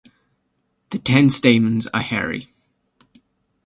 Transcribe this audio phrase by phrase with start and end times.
[0.89, 2.47] The ten stamens are hairy.